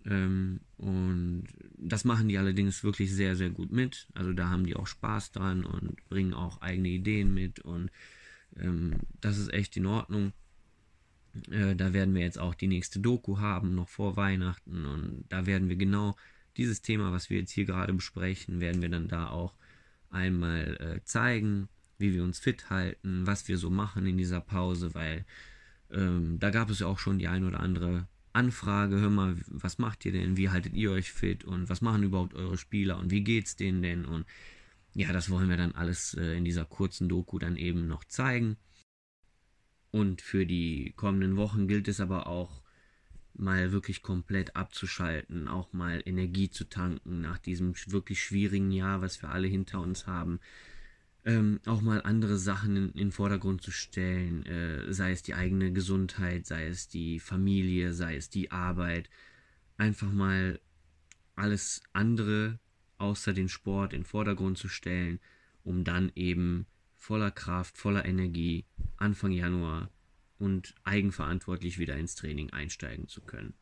Ähm, 0.06 0.62
und 0.78 1.46
das 1.78 2.06
machen 2.06 2.28
die 2.28 2.38
allerdings 2.38 2.84
wirklich 2.84 3.14
sehr, 3.14 3.36
sehr 3.36 3.50
gut 3.50 3.72
mit. 3.72 4.08
Also 4.14 4.34
da 4.34 4.50
haben 4.50 4.66
die 4.66 4.76
auch 4.76 4.88
Spaß 4.88 5.32
dran 5.32 5.66
und 5.66 6.04
bringen 6.10 6.34
auch 6.34 6.62
eigene 6.62 6.90
Ideen 6.90 7.34
mit. 7.34 7.60
Und 7.60 7.90
ähm, 8.58 8.94
das 9.22 9.38
ist 9.38 9.54
echt 9.54 9.76
in 9.78 9.86
Ordnung. 9.86 10.34
Äh, 11.50 11.76
da 11.76 11.94
werden 11.94 12.14
wir 12.14 12.22
jetzt 12.22 12.40
auch 12.40 12.56
die 12.56 12.68
nächste 12.68 13.00
Doku 13.00 13.40
haben, 13.40 13.76
noch 13.76 13.90
vor 13.90 14.16
Weihnachten. 14.16 14.86
Und 14.86 15.26
da 15.30 15.46
werden 15.46 15.70
wir 15.70 15.76
genau 15.76 16.16
dieses 16.58 16.82
Thema, 16.82 17.12
was 17.12 17.30
wir 17.30 17.40
jetzt 17.40 17.52
hier 17.52 17.66
gerade 17.66 17.94
besprechen, 17.94 18.60
werden 18.60 18.82
wir 18.82 18.90
dann 18.90 19.08
da 19.08 19.30
auch 19.30 19.56
einmal 20.10 20.78
äh, 20.80 21.04
zeigen, 21.04 21.68
wie 21.98 22.14
wir 22.14 22.24
uns 22.24 22.40
fit 22.40 22.70
halten, 22.70 23.26
was 23.28 23.48
wir 23.48 23.58
so 23.58 23.70
machen 23.70 24.06
in 24.06 24.18
dieser 24.18 24.42
Pause, 24.42 24.94
weil 24.94 25.26
ähm, 25.92 26.40
da 26.40 26.50
gab 26.50 26.70
es 26.70 26.80
ja 26.80 26.88
auch 26.88 27.00
schon 27.00 27.20
die 27.20 27.28
ein 27.28 27.44
oder 27.44 27.60
andere 27.60 28.08
Anfrage, 28.36 29.00
hör 29.00 29.10
mal, 29.10 29.38
was 29.48 29.78
macht 29.78 30.06
ihr 30.06 30.12
denn, 30.12 30.38
wie 30.38 30.50
haltet 30.50 30.74
ihr 30.74 30.92
euch 30.92 31.12
fit 31.12 31.46
und 31.46 31.70
was 31.70 31.82
machen 31.82 32.04
überhaupt 32.04 32.34
eure 32.36 32.58
Spieler 32.58 32.98
und 33.00 33.12
wie 33.12 33.24
geht's 33.24 33.56
denen 33.56 33.82
denn 33.82 34.06
und 34.06 34.26
ja, 34.94 35.12
das 35.12 35.30
wollen 35.30 35.50
wir 35.50 35.58
dann 35.58 35.74
alles 35.74 36.14
äh, 36.14 36.38
in 36.38 36.46
dieser 36.46 36.66
kurzen 36.66 37.10
Doku 37.10 37.38
dann 37.38 37.58
eben 37.58 37.88
noch 37.88 38.06
zeigen. 38.06 38.56
Und 39.92 40.22
für 40.22 40.46
die 40.46 40.94
kommenden 40.96 41.36
Wochen 41.36 41.68
gilt 41.68 41.90
es 41.90 42.00
aber 42.00 42.28
auch, 42.28 42.64
mal 43.38 43.72
wirklich 43.72 44.02
komplett 44.02 44.56
abzuschalten, 44.56 45.48
auch 45.48 45.74
mal 45.74 46.02
Energie 46.06 46.50
zu 46.50 46.66
tanken 46.66 47.22
nach 47.22 47.38
diesem 47.38 47.74
wirklich 47.88 48.22
schwierigen 48.22 48.72
Jahr, 48.72 49.02
was 49.02 49.22
wir 49.22 49.30
alle 49.30 49.48
hinter 49.48 49.82
uns 49.82 50.08
haben. 50.08 50.40
Ähm, 51.28 51.60
auch 51.66 51.82
mal 51.82 52.04
andere 52.04 52.38
Sachen 52.38 52.76
in, 52.78 52.94
den 52.94 53.12
Vordergrund 53.12 53.64
zu 53.64 53.72
stellen, 53.72 54.46
äh, 54.46 54.94
sei 54.94 55.12
es 55.12 55.24
die 55.24 55.34
eigene 55.34 55.74
Gesundheit, 55.74 56.46
sei 56.46 56.68
es 56.68 56.88
die 56.88 57.20
Familie, 57.20 57.94
sei 57.94 58.16
es 58.16 58.30
die 58.30 58.52
Arbeit. 58.52 59.10
Einfach 59.78 60.12
mal 60.12 60.60
alles 61.36 61.82
andere 61.94 62.60
außer 63.00 63.34
den 63.34 63.50
Sport 63.50 63.94
in 63.94 64.02
den 64.02 64.06
Vordergrund 64.06 64.60
zu 64.60 64.68
stellen, 64.68 65.20
um 65.64 65.84
dann 65.84 66.12
eben 66.16 66.68
voller 66.96 67.32
Kraft, 67.32 67.78
voller 67.78 68.06
Energie 68.06 68.66
Anfang 68.98 69.32
Januar 69.32 69.90
und 70.38 70.76
eigenverantwortlich 70.84 71.80
wieder 71.80 71.96
ins 71.98 72.16
Training 72.16 72.52
einsteigen 72.52 73.08
zu 73.08 73.22
können. 73.22 73.54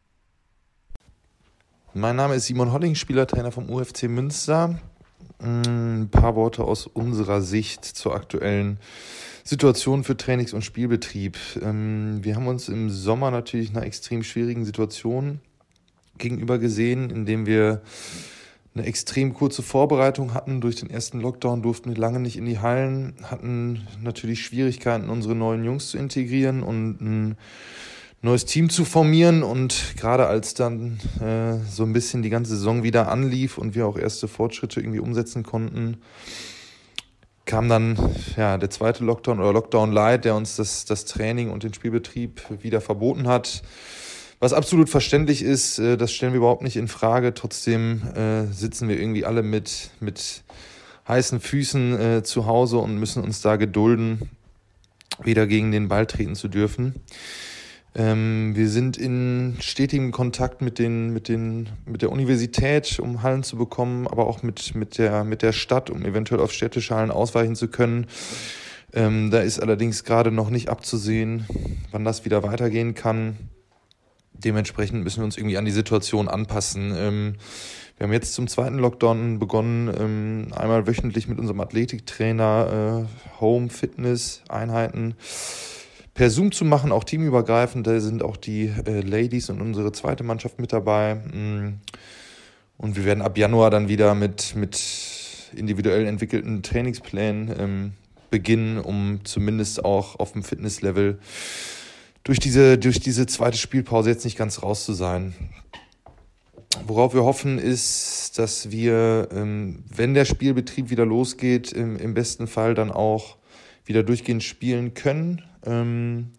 Mein 1.93 2.15
Name 2.15 2.35
ist 2.35 2.47
Simon 2.47 2.71
Holling, 2.71 2.95
Spielertrainer 2.95 3.51
vom 3.51 3.69
UFC 3.69 4.03
Münster. 4.03 4.81
Mm, 5.39 6.03
ein 6.03 6.09
paar 6.09 6.35
Worte 6.35 6.63
aus 6.63 6.87
unserer 6.87 7.41
Sicht 7.41 7.83
zur 7.83 8.15
aktuellen 8.15 8.79
Situation 9.43 10.03
für 10.03 10.15
Trainings- 10.15 10.53
und 10.53 10.63
Spielbetrieb. 10.63 11.37
Ähm, 11.61 12.19
wir 12.23 12.35
haben 12.35 12.47
uns 12.47 12.69
im 12.69 12.89
Sommer 12.89 13.29
natürlich 13.29 13.71
einer 13.71 13.85
extrem 13.85 14.23
schwierigen 14.23 14.63
Situation 14.63 15.41
gegenüber 16.17 16.59
gesehen, 16.59 17.09
indem 17.09 17.45
wir 17.45 17.81
eine 18.75 18.85
extrem 18.85 19.33
kurze 19.33 19.61
Vorbereitung 19.61 20.33
hatten. 20.33 20.61
Durch 20.61 20.77
den 20.77 20.89
ersten 20.89 21.19
Lockdown 21.19 21.61
durften 21.61 21.89
wir 21.89 21.97
lange 21.97 22.19
nicht 22.19 22.37
in 22.37 22.45
die 22.45 22.59
Hallen, 22.59 23.13
hatten 23.23 23.87
natürlich 24.01 24.45
Schwierigkeiten, 24.45 25.09
unsere 25.09 25.35
neuen 25.35 25.63
Jungs 25.63 25.89
zu 25.89 25.97
integrieren 25.97 26.63
und 26.63 27.01
ein 27.01 27.37
neues 28.23 28.45
Team 28.45 28.69
zu 28.69 28.85
formieren. 28.85 29.43
Und 29.43 29.95
gerade 29.97 30.25
als 30.25 30.55
dann 30.55 30.99
äh, 31.19 31.63
so 31.69 31.83
ein 31.83 31.93
bisschen 31.93 32.23
die 32.23 32.29
ganze 32.29 32.55
Saison 32.55 32.81
wieder 32.81 33.09
anlief 33.09 33.57
und 33.57 33.75
wir 33.75 33.85
auch 33.85 33.97
erste 33.97 34.27
Fortschritte 34.27 34.79
irgendwie 34.79 34.99
umsetzen 34.99 35.43
konnten, 35.43 35.97
kam 37.45 37.69
dann 37.69 37.97
ja 38.37 38.57
der 38.57 38.69
zweite 38.69 39.03
Lockdown 39.03 39.39
oder 39.39 39.53
Lockdown 39.53 39.91
Light, 39.91 40.25
der 40.25 40.35
uns 40.35 40.55
das, 40.55 40.85
das 40.85 41.05
Training 41.05 41.51
und 41.51 41.63
den 41.63 41.73
Spielbetrieb 41.73 42.41
wieder 42.63 42.81
verboten 42.81 43.27
hat. 43.27 43.61
Was 44.39 44.53
absolut 44.53 44.89
verständlich 44.89 45.41
ist, 45.41 45.79
äh, 45.79 45.97
das 45.97 46.13
stellen 46.13 46.33
wir 46.33 46.37
überhaupt 46.37 46.63
nicht 46.63 46.77
in 46.77 46.87
Frage. 46.87 47.33
Trotzdem 47.33 48.01
äh, 48.15 48.45
sitzen 48.47 48.87
wir 48.87 48.99
irgendwie 48.99 49.25
alle 49.25 49.43
mit, 49.43 49.91
mit 49.99 50.43
heißen 51.07 51.41
Füßen 51.41 51.99
äh, 51.99 52.23
zu 52.23 52.45
Hause 52.45 52.77
und 52.77 52.97
müssen 52.97 53.23
uns 53.23 53.41
da 53.41 53.57
gedulden, 53.57 54.29
wieder 55.21 55.47
gegen 55.47 55.71
den 55.71 55.89
Ball 55.89 56.05
treten 56.05 56.35
zu 56.35 56.47
dürfen. 56.47 56.95
Ähm, 57.95 58.55
wir 58.55 58.69
sind 58.69 58.97
in 58.97 59.57
stetigem 59.59 60.11
Kontakt 60.11 60.61
mit, 60.61 60.79
den, 60.79 61.13
mit, 61.13 61.27
den, 61.27 61.69
mit 61.85 62.01
der 62.01 62.11
Universität, 62.11 62.99
um 62.99 63.21
Hallen 63.21 63.43
zu 63.43 63.57
bekommen, 63.57 64.07
aber 64.07 64.27
auch 64.27 64.41
mit, 64.41 64.73
mit, 64.75 64.97
der, 64.97 65.23
mit 65.23 65.41
der 65.41 65.51
Stadt, 65.51 65.89
um 65.89 66.03
eventuell 66.03 66.41
auf 66.41 66.51
städtische 66.51 66.95
Hallen 66.95 67.11
ausweichen 67.11 67.55
zu 67.55 67.67
können. 67.67 68.07
Ähm, 68.93 69.31
da 69.31 69.41
ist 69.41 69.59
allerdings 69.59 70.03
gerade 70.03 70.31
noch 70.31 70.49
nicht 70.49 70.69
abzusehen, 70.69 71.45
wann 71.91 72.03
das 72.03 72.25
wieder 72.25 72.43
weitergehen 72.43 72.93
kann 72.93 73.37
dementsprechend 74.43 75.03
müssen 75.03 75.19
wir 75.19 75.25
uns 75.25 75.37
irgendwie 75.37 75.57
an 75.57 75.65
die 75.65 75.71
Situation 75.71 76.27
anpassen. 76.27 76.93
Ähm, 76.95 77.35
wir 77.97 78.05
haben 78.05 78.13
jetzt 78.13 78.33
zum 78.33 78.47
zweiten 78.47 78.79
Lockdown 78.79 79.39
begonnen, 79.39 79.93
ähm, 79.97 80.47
einmal 80.55 80.87
wöchentlich 80.87 81.27
mit 81.27 81.39
unserem 81.39 81.59
Athletiktrainer 81.61 83.05
äh, 83.07 83.39
Home 83.41 83.69
Fitness 83.69 84.41
Einheiten 84.49 85.15
per 86.13 86.29
Zoom 86.29 86.51
zu 86.51 86.65
machen, 86.65 86.91
auch 86.91 87.03
teamübergreifend. 87.03 87.87
Da 87.87 87.99
sind 87.99 88.23
auch 88.23 88.37
die 88.37 88.71
äh, 88.85 89.01
Ladies 89.01 89.49
und 89.49 89.61
unsere 89.61 89.91
zweite 89.91 90.23
Mannschaft 90.23 90.59
mit 90.59 90.71
dabei. 90.73 91.15
Mm. 91.15 91.79
Und 92.77 92.95
wir 92.95 93.05
werden 93.05 93.21
ab 93.21 93.37
Januar 93.37 93.69
dann 93.69 93.87
wieder 93.87 94.13
mit, 94.15 94.55
mit 94.55 94.81
individuell 95.55 96.05
entwickelten 96.05 96.63
Trainingsplänen 96.63 97.53
ähm, 97.57 97.93
beginnen, 98.29 98.79
um 98.79 99.19
zumindest 99.23 99.85
auch 99.85 100.19
auf 100.19 100.33
dem 100.33 100.43
Fitnesslevel 100.43 101.19
durch 102.23 102.39
diese, 102.39 102.77
durch 102.77 102.99
diese 102.99 103.25
zweite 103.27 103.57
Spielpause 103.57 104.09
jetzt 104.09 104.25
nicht 104.25 104.37
ganz 104.37 104.63
raus 104.63 104.85
zu 104.85 104.93
sein. 104.93 105.33
Worauf 106.87 107.13
wir 107.13 107.23
hoffen, 107.23 107.59
ist, 107.59 108.39
dass 108.39 108.71
wir, 108.71 109.29
ähm, 109.31 109.83
wenn 109.95 110.13
der 110.13 110.25
Spielbetrieb 110.25 110.89
wieder 110.89 111.05
losgeht, 111.05 111.71
im, 111.71 112.13
besten 112.13 112.47
Fall 112.47 112.73
dann 112.73 112.91
auch 112.91 113.37
wieder 113.85 114.03
durchgehend 114.03 114.43
spielen 114.43 114.93
können 114.93 115.41
ähm, 115.65 116.31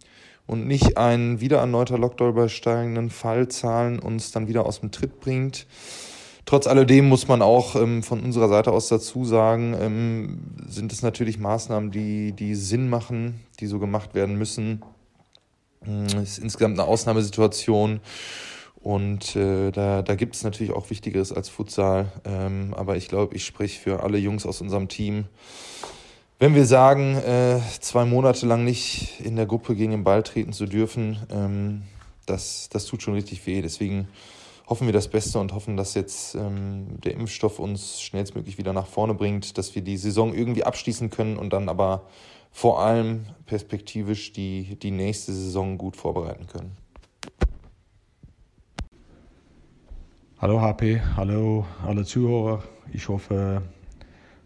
und 0.46 0.66
nicht 0.66 0.96
ein 0.96 1.40
wieder 1.40 1.58
erneuter 1.58 1.98
Lockdown 1.98 2.30
übersteigenden 2.30 3.10
Fallzahlen 3.10 3.98
uns 3.98 4.32
dann 4.32 4.48
wieder 4.48 4.66
aus 4.66 4.80
dem 4.80 4.90
Tritt 4.90 5.20
bringt. 5.20 5.66
Trotz 6.46 6.66
alledem 6.66 7.08
muss 7.08 7.26
man 7.26 7.40
auch 7.40 7.74
ähm, 7.74 8.02
von 8.02 8.20
unserer 8.20 8.48
Seite 8.48 8.72
aus 8.72 8.88
dazu 8.88 9.24
sagen, 9.24 10.38
sind 10.68 10.92
es 10.92 11.02
natürlich 11.02 11.38
Maßnahmen, 11.38 11.90
die, 11.90 12.32
die 12.32 12.54
Sinn 12.54 12.90
machen, 12.90 13.40
die 13.60 13.66
so 13.66 13.78
gemacht 13.78 14.14
werden 14.14 14.36
müssen 14.36 14.82
es 15.86 16.14
ist 16.14 16.38
insgesamt 16.38 16.78
eine 16.78 16.88
Ausnahmesituation. 16.88 18.00
Und 18.76 19.34
äh, 19.34 19.70
da, 19.70 20.02
da 20.02 20.14
gibt 20.14 20.36
es 20.36 20.44
natürlich 20.44 20.72
auch 20.72 20.90
Wichtigeres 20.90 21.32
als 21.32 21.48
Futsal. 21.48 22.12
Ähm, 22.24 22.74
aber 22.76 22.96
ich 22.96 23.08
glaube, 23.08 23.34
ich 23.34 23.44
spreche 23.44 23.80
für 23.80 24.02
alle 24.02 24.18
Jungs 24.18 24.44
aus 24.44 24.60
unserem 24.60 24.88
Team. 24.88 25.24
Wenn 26.41 26.57
wir 26.57 26.67
sagen, 26.67 27.14
äh, 27.14 27.61
zwei 27.81 28.05
Monate 28.05 28.45
lang 28.47 28.64
nicht 28.64 29.21
in 29.21 29.37
der 29.37 29.47
Gruppe 29.47 29.76
gegen 29.76 29.93
den 29.93 30.03
Ball 30.03 30.25
treten 30.25 30.53
zu 30.53 30.67
dürfen, 30.67 31.19
ähm, 31.31 31.83
das, 32.26 32.69
das 32.71 32.87
tut 32.87 33.03
schon 33.03 33.14
richtig 33.14 33.47
weh. 33.47 33.62
Deswegen 33.62 34.09
hoffen 34.67 34.88
wir 34.88 34.93
das 34.93 35.07
Beste 35.07 35.38
und 35.38 35.53
hoffen, 35.53 35.76
dass 35.76 35.95
jetzt 35.95 36.35
ähm, 36.35 37.00
der 37.05 37.14
Impfstoff 37.14 37.61
uns 37.61 38.00
schnellstmöglich 38.00 38.59
wieder 38.59 38.73
nach 38.73 38.88
vorne 38.88 39.14
bringt, 39.14 39.59
dass 39.59 39.76
wir 39.76 39.83
die 39.83 39.97
Saison 39.97 40.35
irgendwie 40.35 40.64
abschließen 40.64 41.09
können 41.09 41.37
und 41.37 41.53
dann 41.53 41.69
aber 41.69 42.09
vor 42.50 42.83
allem 42.83 43.26
perspektivisch 43.47 44.33
die, 44.33 44.76
die 44.76 44.91
nächste 44.91 45.33
Saison 45.33 45.79
gut 45.79 45.97
vorbereiten 45.97 46.49
können. 46.49 46.76
Hallo 50.38 50.61
HP, 50.61 51.00
hallo 51.17 51.64
alle 51.87 52.05
Zuhörer. 52.05 52.64
Ich 52.93 53.09
hoffe, 53.09 53.62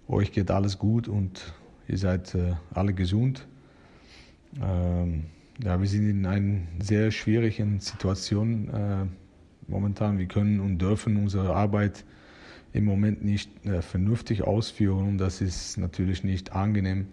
euch 0.07 0.33
geht 0.33 0.50
alles 0.50 0.78
gut 0.78 1.09
und 1.09 1.54
ihr 1.88 1.99
seid 1.99 2.35
äh, 2.35 2.54
alle 2.73 2.92
gesund. 2.92 3.47
Ähm, 4.62 5.25
ja, 5.62 5.80
wir 5.80 5.88
sind 5.88 6.09
in 6.09 6.26
einer 6.26 6.61
sehr 6.78 7.11
schwierigen 7.11 7.80
Situation 7.80 8.68
äh, 8.68 9.07
momentan. 9.66 10.18
Wir 10.18 10.26
können 10.26 10.61
und 10.61 10.78
dürfen 10.78 11.16
unsere 11.16 11.54
Arbeit 11.54 12.04
im 12.73 12.85
Moment 12.85 13.25
nicht 13.25 13.50
äh, 13.66 13.83
vernünftig 13.83 14.42
ausführen 14.42 15.18
das 15.18 15.40
ist 15.40 15.78
natürlich 15.78 16.23
nicht 16.23 16.52
angenehm. 16.52 17.07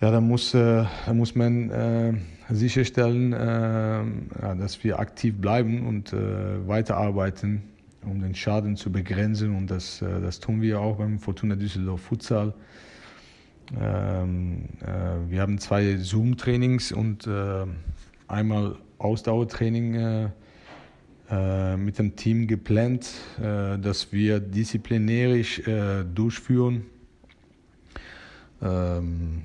ja, 0.00 0.10
da 0.10 0.20
muss, 0.20 0.52
äh, 0.52 0.84
muss 1.14 1.34
man 1.34 1.70
äh, 1.70 2.12
sicherstellen, 2.50 3.32
äh, 3.32 3.36
ja, 3.36 4.54
dass 4.58 4.82
wir 4.84 4.98
aktiv 4.98 5.36
bleiben 5.36 5.86
und 5.86 6.12
äh, 6.12 6.66
weiterarbeiten, 6.66 7.62
um 8.04 8.20
den 8.20 8.34
Schaden 8.34 8.76
zu 8.76 8.92
begrenzen. 8.92 9.56
Und 9.56 9.70
das, 9.70 10.02
äh, 10.02 10.20
das 10.20 10.40
tun 10.40 10.60
wir 10.60 10.80
auch 10.80 10.96
beim 10.98 11.18
Fortuna 11.18 11.56
Düsseldorf 11.56 12.02
Futsal. 12.02 12.52
Ähm, 13.80 14.68
äh, 14.80 15.30
wir 15.30 15.40
haben 15.40 15.58
zwei 15.58 15.96
Zoom-Trainings 15.96 16.92
und 16.92 17.28
einmal 18.28 18.76
Ausdauertraining 18.98 20.30
mit 21.78 21.98
dem 21.98 22.16
Team 22.16 22.46
geplant, 22.46 23.10
dass 23.36 24.12
wir 24.12 24.40
disziplinärisch 24.40 25.62
durchführen. 26.14 26.86
Ähm, 28.62 29.42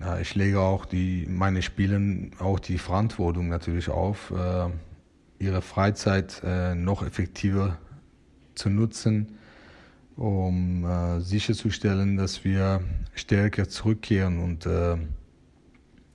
ja, 0.00 0.18
ich 0.18 0.34
lege 0.34 0.60
auch 0.60 0.84
die, 0.84 1.26
meine 1.28 1.62
Spielen 1.62 2.32
auch 2.38 2.58
die 2.58 2.78
Verantwortung 2.78 3.48
natürlich 3.48 3.88
auf, 3.88 4.32
äh, 4.32 4.68
ihre 5.38 5.62
Freizeit 5.62 6.42
äh, 6.44 6.74
noch 6.74 7.02
effektiver 7.04 7.78
zu 8.54 8.70
nutzen, 8.70 9.38
um 10.16 10.84
äh, 10.84 11.20
sicherzustellen, 11.20 12.16
dass 12.16 12.44
wir 12.44 12.80
stärker 13.14 13.68
zurückkehren 13.68 14.38
und 14.38 14.66
äh, 14.66 14.96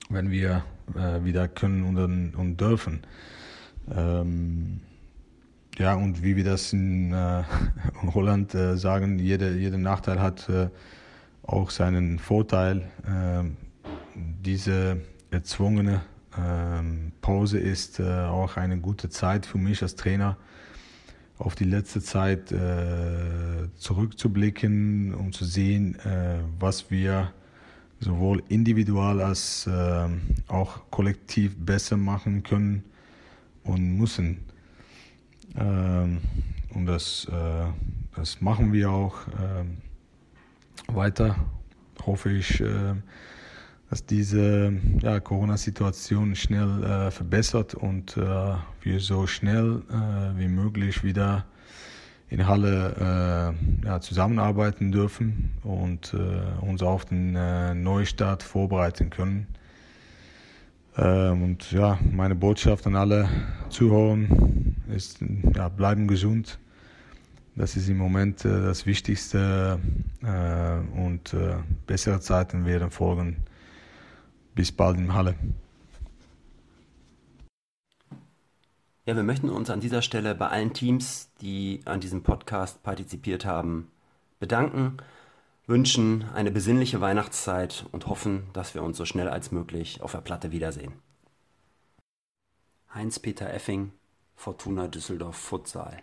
wenn 0.08 0.30
wir 0.30 0.64
äh, 0.96 1.24
wieder 1.24 1.48
können 1.48 1.84
und, 1.84 2.34
und 2.34 2.60
dürfen. 2.60 3.00
Ähm, 3.94 4.80
ja, 5.78 5.94
und 5.94 6.22
wie 6.22 6.36
wir 6.36 6.44
das 6.44 6.72
in, 6.72 7.12
äh, 7.12 7.42
in 8.02 8.14
Holland 8.14 8.52
sagen, 8.52 9.18
jeder, 9.18 9.52
jeder 9.52 9.78
Nachteil 9.78 10.20
hat 10.20 10.48
auch 11.42 11.70
seinen 11.70 12.18
Vorteil. 12.18 12.88
Ähm, 13.06 13.56
diese 14.14 14.98
erzwungene 15.30 16.02
ähm, 16.38 17.12
Pause 17.20 17.58
ist 17.58 18.00
äh, 18.00 18.04
auch 18.04 18.56
eine 18.56 18.78
gute 18.78 19.08
Zeit 19.08 19.46
für 19.46 19.58
mich 19.58 19.82
als 19.82 19.96
Trainer, 19.96 20.36
auf 21.40 21.54
die 21.54 21.64
letzte 21.64 22.02
Zeit 22.02 22.52
äh, 22.52 23.68
zurückzublicken, 23.76 25.14
um 25.14 25.32
zu 25.32 25.46
sehen, 25.46 25.98
äh, 26.00 26.40
was 26.58 26.90
wir 26.90 27.32
sowohl 27.98 28.42
individual 28.48 29.20
als 29.22 29.66
äh, 29.66 30.08
auch 30.48 30.90
kollektiv 30.90 31.56
besser 31.56 31.96
machen 31.96 32.42
können 32.42 32.84
und 33.64 33.96
müssen. 33.96 34.40
Ähm, 35.56 36.18
und 36.74 36.86
das, 36.86 37.26
äh, 37.30 37.66
das 38.16 38.40
machen 38.42 38.72
wir 38.72 38.90
auch 38.90 39.16
ähm, 39.42 39.78
weiter, 40.88 41.36
hoffe 42.04 42.32
ich 42.32 42.60
äh, 42.60 42.94
dass 43.90 44.06
diese 44.06 44.72
ja, 45.02 45.18
Corona-Situation 45.18 46.36
schnell 46.36 46.84
äh, 46.84 47.10
verbessert 47.10 47.74
und 47.74 48.16
äh, 48.16 48.54
wir 48.82 49.00
so 49.00 49.26
schnell 49.26 49.82
äh, 49.90 50.38
wie 50.38 50.46
möglich 50.46 51.02
wieder 51.02 51.44
in 52.28 52.46
Halle 52.46 53.54
äh, 53.82 53.86
ja, 53.86 54.00
zusammenarbeiten 54.00 54.92
dürfen 54.92 55.50
und 55.64 56.14
äh, 56.14 56.64
uns 56.64 56.84
auf 56.84 57.06
den 57.06 57.34
äh, 57.34 57.74
Neustart 57.74 58.44
vorbereiten 58.44 59.10
können. 59.10 59.48
Ähm, 60.96 61.42
und 61.42 61.72
ja, 61.72 61.98
meine 62.12 62.36
Botschaft 62.36 62.86
an 62.86 62.94
alle 62.94 63.28
Zuhörer 63.70 64.18
ist, 64.94 65.18
ja, 65.56 65.68
bleiben 65.68 66.06
gesund. 66.06 66.60
Das 67.56 67.74
ist 67.74 67.88
im 67.88 67.98
Moment 67.98 68.44
das 68.44 68.86
Wichtigste 68.86 69.78
und 70.22 71.36
bessere 71.86 72.20
Zeiten 72.20 72.64
werden 72.64 72.90
folgen 72.90 73.36
bis 74.54 74.72
bald 74.72 74.98
in 74.98 75.14
Halle. 75.14 75.34
Ja, 79.06 79.16
wir 79.16 79.22
möchten 79.22 79.48
uns 79.48 79.70
an 79.70 79.80
dieser 79.80 80.02
Stelle 80.02 80.34
bei 80.34 80.48
allen 80.48 80.72
Teams, 80.72 81.30
die 81.40 81.80
an 81.84 82.00
diesem 82.00 82.22
Podcast 82.22 82.82
partizipiert 82.82 83.44
haben, 83.44 83.90
bedanken, 84.38 84.98
wünschen 85.66 86.24
eine 86.34 86.50
besinnliche 86.50 87.00
Weihnachtszeit 87.00 87.86
und 87.92 88.06
hoffen, 88.06 88.44
dass 88.52 88.74
wir 88.74 88.82
uns 88.82 88.96
so 88.96 89.04
schnell 89.04 89.28
als 89.28 89.52
möglich 89.52 90.02
auf 90.02 90.12
der 90.12 90.20
Platte 90.20 90.52
wiedersehen. 90.52 90.92
Heinz-Peter 92.94 93.52
Effing, 93.52 93.92
Fortuna 94.36 94.88
Düsseldorf 94.88 95.36
Futsal. 95.36 96.02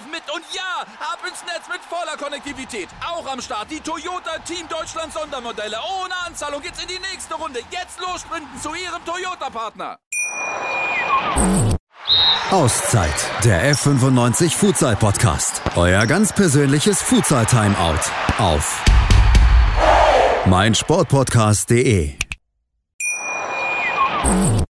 mit 0.09 0.23
und 0.33 0.43
ja, 0.53 0.81
ab 0.99 1.19
ins 1.27 1.43
Netz 1.43 1.67
mit 1.67 1.81
voller 1.81 2.17
Konnektivität. 2.17 2.89
Auch 3.05 3.25
am 3.31 3.41
Start 3.41 3.69
die 3.69 3.79
Toyota 3.79 4.39
Team 4.45 4.67
Deutschland 4.67 5.13
Sondermodelle. 5.13 5.77
Ohne 6.01 6.13
Anzahlung 6.25 6.61
geht's 6.61 6.81
in 6.81 6.87
die 6.87 6.99
nächste 7.11 7.35
Runde. 7.35 7.59
Jetzt 7.69 7.99
los 7.99 8.21
sprinten 8.21 8.59
zu 8.61 8.69
Ihrem 8.73 9.03
Toyota-Partner. 9.05 9.97
Auszeit, 12.51 13.15
der 13.45 13.73
F95 13.73 14.55
Futsal 14.55 14.95
Podcast. 14.95 15.61
Euer 15.75 16.05
ganz 16.05 16.33
persönliches 16.33 17.01
Futsal 17.01 17.45
Timeout 17.45 17.99
auf 18.37 18.83
meinsportpodcast.de. 20.45 22.13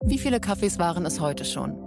Wie 0.05 0.17
viele 0.17 0.39
Kaffees 0.39 0.79
waren 0.79 1.05
es 1.05 1.19
heute 1.19 1.45
schon? 1.45 1.86